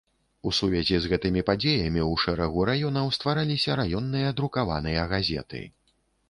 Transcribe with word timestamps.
У 0.51 0.51
сувязі 0.59 0.95
з 1.01 1.09
гэтымі 1.11 1.43
падзеямі 1.49 2.01
ў 2.11 2.21
шэрагу 2.23 2.65
раёнаў 2.71 3.13
ствараліся 3.19 3.77
раённыя 3.81 4.33
друкаваныя 4.41 5.05
газеты. 5.15 5.63